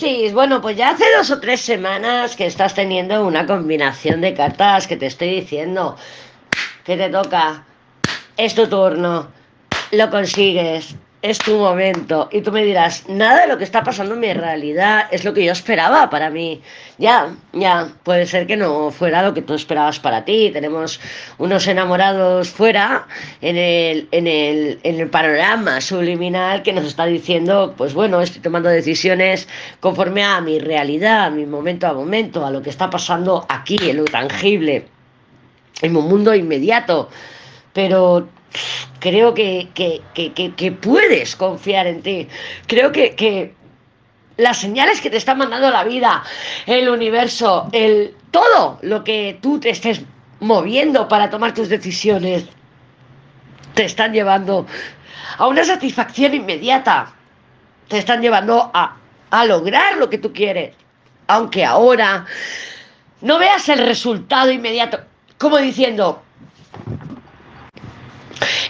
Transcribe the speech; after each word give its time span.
Piscis, 0.00 0.32
bueno, 0.32 0.62
pues 0.62 0.78
ya 0.78 0.90
hace 0.90 1.04
dos 1.14 1.30
o 1.30 1.40
tres 1.40 1.60
semanas 1.60 2.34
que 2.34 2.46
estás 2.46 2.74
teniendo 2.74 3.26
una 3.26 3.44
combinación 3.44 4.22
de 4.22 4.32
cartas 4.32 4.86
que 4.86 4.96
te 4.96 5.04
estoy 5.04 5.28
diciendo 5.40 5.94
que 6.84 6.96
te 6.96 7.10
toca, 7.10 7.66
es 8.38 8.54
tu 8.54 8.66
turno, 8.66 9.28
lo 9.90 10.10
consigues, 10.10 10.94
es 11.22 11.38
tu 11.38 11.58
momento. 11.58 12.28
Y 12.32 12.40
tú 12.40 12.50
me 12.50 12.64
dirás, 12.64 13.06
nada 13.08 13.42
de 13.42 13.48
lo 13.48 13.58
que 13.58 13.64
está 13.64 13.82
pasando 13.84 14.14
en 14.14 14.20
mi 14.20 14.32
realidad 14.32 15.06
es 15.10 15.24
lo 15.24 15.34
que 15.34 15.44
yo 15.44 15.52
esperaba 15.52 16.08
para 16.08 16.30
mí. 16.30 16.62
Ya, 16.96 17.34
ya, 17.52 17.88
puede 18.04 18.26
ser 18.26 18.46
que 18.46 18.56
no 18.56 18.90
fuera 18.90 19.22
lo 19.22 19.34
que 19.34 19.42
tú 19.42 19.54
esperabas 19.54 20.00
para 20.00 20.24
ti. 20.24 20.50
Tenemos 20.52 20.98
unos 21.36 21.66
enamorados 21.66 22.48
fuera 22.48 23.06
en 23.42 23.56
el, 23.56 24.08
en 24.12 24.26
el, 24.26 24.80
en 24.82 25.00
el 25.00 25.10
panorama 25.10 25.80
subliminal 25.80 26.62
que 26.62 26.72
nos 26.72 26.86
está 26.86 27.04
diciendo, 27.04 27.74
pues 27.76 27.92
bueno, 27.92 28.22
estoy 28.22 28.40
tomando 28.40 28.70
decisiones 28.70 29.46
conforme 29.80 30.24
a 30.24 30.40
mi 30.40 30.58
realidad, 30.58 31.24
a 31.24 31.30
mi 31.30 31.44
momento 31.44 31.86
a 31.86 31.92
momento, 31.92 32.46
a 32.46 32.50
lo 32.50 32.62
que 32.62 32.70
está 32.70 32.88
pasando 32.88 33.44
aquí, 33.48 33.76
en 33.82 33.98
lo 33.98 34.04
tangible, 34.04 34.86
en 35.82 35.92
mi 35.92 36.00
mundo 36.00 36.34
inmediato. 36.34 37.10
Pero 37.72 38.26
creo 38.98 39.34
que, 39.34 39.68
que, 39.74 40.02
que, 40.14 40.54
que, 40.54 40.72
puedes 40.72 41.36
confiar 41.36 41.86
en 41.86 42.02
ti. 42.02 42.28
Creo 42.66 42.92
que, 42.92 43.54
las 44.36 44.58
señales 44.58 45.00
que 45.00 45.10
te 45.10 45.18
está 45.18 45.34
mandando 45.34 45.70
la 45.70 45.84
vida, 45.84 46.22
el 46.66 46.88
universo, 46.88 47.68
el 47.72 48.14
todo 48.30 48.78
lo 48.80 49.04
que 49.04 49.38
tú 49.42 49.60
te 49.60 49.70
estés 49.70 50.00
moviendo 50.40 51.08
para 51.08 51.28
tomar 51.28 51.52
tus 51.52 51.68
decisiones, 51.68 52.44
te 53.74 53.84
están 53.84 54.12
llevando 54.12 54.66
a 55.36 55.46
una 55.46 55.64
satisfacción 55.64 56.34
inmediata. 56.34 57.12
Te 57.88 57.98
están 57.98 58.22
llevando 58.22 58.70
a, 58.72 58.96
a 59.30 59.44
lograr 59.44 59.98
lo 59.98 60.08
que 60.08 60.18
tú 60.18 60.32
quieres. 60.32 60.74
Aunque 61.26 61.64
ahora 61.64 62.24
no 63.20 63.38
veas 63.38 63.68
el 63.68 63.80
resultado 63.80 64.50
inmediato. 64.50 65.00
Como 65.38 65.58
diciendo, 65.58 66.22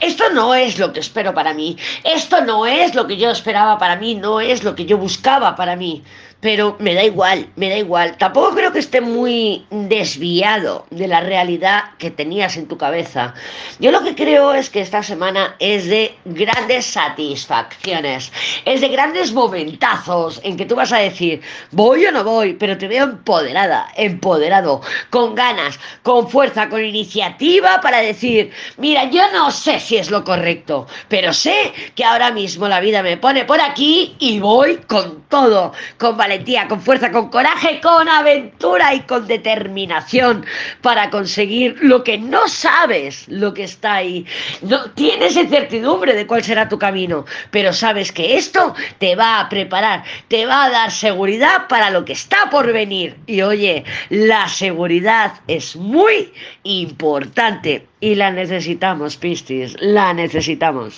esto 0.00 0.24
no 0.30 0.54
es 0.54 0.78
lo 0.78 0.92
que 0.92 1.00
espero 1.00 1.34
para 1.34 1.54
mí, 1.54 1.76
esto 2.04 2.40
no 2.42 2.66
es 2.66 2.94
lo 2.94 3.06
que 3.06 3.16
yo 3.16 3.30
esperaba 3.30 3.78
para 3.78 3.96
mí, 3.96 4.14
no 4.14 4.40
es 4.40 4.64
lo 4.64 4.74
que 4.74 4.86
yo 4.86 4.98
buscaba 4.98 5.56
para 5.56 5.76
mí 5.76 6.02
pero 6.46 6.76
me 6.78 6.94
da 6.94 7.02
igual, 7.02 7.48
me 7.56 7.68
da 7.68 7.76
igual. 7.76 8.16
Tampoco 8.18 8.54
creo 8.54 8.70
que 8.70 8.78
esté 8.78 9.00
muy 9.00 9.66
desviado 9.70 10.86
de 10.90 11.08
la 11.08 11.20
realidad 11.20 11.86
que 11.98 12.12
tenías 12.12 12.56
en 12.56 12.68
tu 12.68 12.78
cabeza. 12.78 13.34
Yo 13.80 13.90
lo 13.90 14.04
que 14.04 14.14
creo 14.14 14.54
es 14.54 14.70
que 14.70 14.80
esta 14.80 15.02
semana 15.02 15.56
es 15.58 15.88
de 15.88 16.14
grandes 16.24 16.86
satisfacciones, 16.86 18.30
es 18.64 18.80
de 18.80 18.86
grandes 18.86 19.32
momentazos 19.32 20.40
en 20.44 20.56
que 20.56 20.66
tú 20.66 20.76
vas 20.76 20.92
a 20.92 20.98
decir, 20.98 21.40
voy 21.72 22.06
o 22.06 22.12
no 22.12 22.22
voy, 22.22 22.52
pero 22.52 22.78
te 22.78 22.86
veo 22.86 23.02
empoderada, 23.02 23.88
empoderado, 23.96 24.82
con 25.10 25.34
ganas, 25.34 25.80
con 26.04 26.30
fuerza, 26.30 26.68
con 26.68 26.84
iniciativa 26.84 27.80
para 27.80 27.98
decir, 27.98 28.52
mira, 28.76 29.10
yo 29.10 29.32
no 29.32 29.50
sé 29.50 29.80
si 29.80 29.96
es 29.96 30.12
lo 30.12 30.22
correcto, 30.22 30.86
pero 31.08 31.32
sé 31.32 31.72
que 31.96 32.04
ahora 32.04 32.30
mismo 32.30 32.68
la 32.68 32.78
vida 32.78 33.02
me 33.02 33.16
pone 33.16 33.44
por 33.44 33.60
aquí 33.60 34.14
y 34.20 34.38
voy 34.38 34.76
con 34.86 35.22
todo, 35.22 35.72
con 35.98 36.16
valentía, 36.16 36.35
con 36.68 36.80
fuerza, 36.80 37.10
con 37.10 37.28
coraje, 37.28 37.80
con 37.80 38.08
aventura 38.08 38.94
y 38.94 39.00
con 39.00 39.26
determinación 39.26 40.44
para 40.82 41.10
conseguir 41.10 41.76
lo 41.80 42.04
que 42.04 42.18
no 42.18 42.48
sabes, 42.48 43.26
lo 43.28 43.54
que 43.54 43.64
está 43.64 43.94
ahí. 43.94 44.26
No 44.62 44.90
tienes 44.92 45.36
incertidumbre 45.36 46.14
de 46.14 46.26
cuál 46.26 46.42
será 46.42 46.68
tu 46.68 46.78
camino, 46.78 47.24
pero 47.50 47.72
sabes 47.72 48.12
que 48.12 48.36
esto 48.36 48.74
te 48.98 49.16
va 49.16 49.40
a 49.40 49.48
preparar, 49.48 50.04
te 50.28 50.46
va 50.46 50.64
a 50.64 50.70
dar 50.70 50.90
seguridad 50.90 51.68
para 51.68 51.90
lo 51.90 52.04
que 52.04 52.12
está 52.12 52.50
por 52.50 52.72
venir. 52.72 53.16
Y 53.26 53.42
oye, 53.42 53.84
la 54.10 54.48
seguridad 54.48 55.34
es 55.46 55.76
muy 55.76 56.32
importante 56.62 57.86
y 58.00 58.14
la 58.14 58.30
necesitamos, 58.30 59.16
Pistis, 59.16 59.76
la 59.80 60.12
necesitamos. 60.12 60.94